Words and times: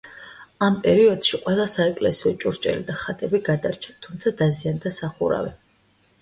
ამ 0.67 0.77
პერიოდში 0.85 1.39
ყველა 1.43 1.67
საეკლესიო 1.73 2.31
ჭურჭელი 2.43 2.87
და 2.87 2.95
ხატები 3.03 3.43
გადარჩა, 3.51 3.95
თუმცა 4.07 4.35
დაზიანდა 4.41 4.95
სახურავი. 4.99 5.55